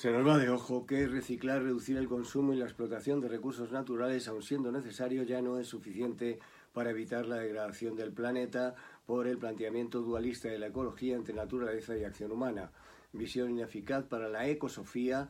[0.00, 3.70] Se nos va de ojo que reciclar, reducir el consumo y la explotación de recursos
[3.70, 6.38] naturales, aun siendo necesario, ya no es suficiente
[6.72, 11.98] para evitar la degradación del planeta por el planteamiento dualista de la ecología entre naturaleza
[11.98, 12.72] y acción humana.
[13.12, 15.28] Visión ineficaz para la ecosofía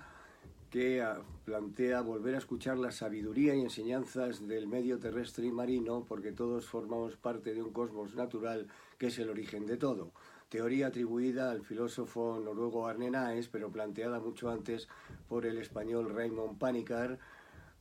[0.70, 6.06] que ah, plantea volver a escuchar la sabiduría y enseñanzas del medio terrestre y marino,
[6.08, 8.68] porque todos formamos parte de un cosmos natural
[8.98, 10.12] que es el origen de todo
[10.50, 14.88] teoría atribuida al filósofo noruego Arne Naes, pero planteada mucho antes
[15.28, 17.20] por el español Raymond Panikkar,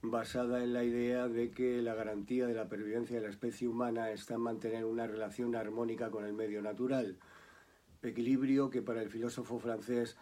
[0.04, 4.12] basada en la idea de que la garantía de la pervivencia de la especie humana
[4.12, 7.18] está en mantener una relación armónica con el medio natural,
[8.04, 10.16] equilibrio que para el filósofo francés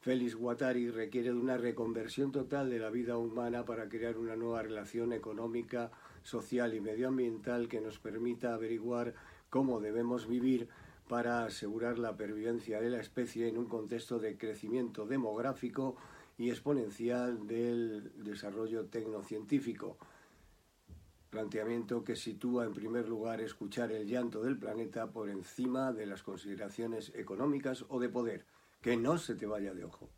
[0.00, 4.62] Félix Guattari requiere de una reconversión total de la vida humana para crear una nueva
[4.62, 5.90] relación económica,
[6.22, 9.14] social y medioambiental que nos permita averiguar
[9.48, 10.68] cómo debemos vivir
[11.08, 15.96] para asegurar la pervivencia de la especie en un contexto de crecimiento demográfico
[16.38, 19.98] y exponencial del desarrollo tecnocientífico.
[21.30, 26.22] Planteamiento que sitúa en primer lugar escuchar el llanto del planeta por encima de las
[26.22, 28.46] consideraciones económicas o de poder.
[28.80, 30.08] Que no se te vaya de ojo.